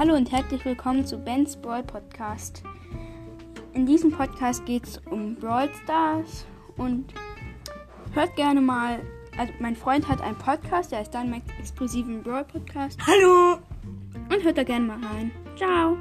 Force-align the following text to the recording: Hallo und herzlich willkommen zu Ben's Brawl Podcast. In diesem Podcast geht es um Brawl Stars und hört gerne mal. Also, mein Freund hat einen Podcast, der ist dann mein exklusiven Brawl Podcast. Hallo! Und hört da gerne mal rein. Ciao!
Hallo 0.00 0.14
und 0.14 0.32
herzlich 0.32 0.64
willkommen 0.64 1.04
zu 1.04 1.18
Ben's 1.18 1.54
Brawl 1.54 1.82
Podcast. 1.82 2.62
In 3.74 3.84
diesem 3.84 4.10
Podcast 4.10 4.64
geht 4.64 4.84
es 4.84 4.96
um 4.96 5.34
Brawl 5.34 5.68
Stars 5.84 6.46
und 6.78 7.12
hört 8.14 8.34
gerne 8.34 8.62
mal. 8.62 9.00
Also, 9.36 9.52
mein 9.58 9.76
Freund 9.76 10.08
hat 10.08 10.22
einen 10.22 10.38
Podcast, 10.38 10.90
der 10.90 11.02
ist 11.02 11.10
dann 11.10 11.28
mein 11.28 11.42
exklusiven 11.58 12.22
Brawl 12.22 12.46
Podcast. 12.46 12.98
Hallo! 13.06 13.58
Und 14.30 14.42
hört 14.42 14.56
da 14.56 14.62
gerne 14.62 14.86
mal 14.86 15.04
rein. 15.06 15.32
Ciao! 15.54 15.98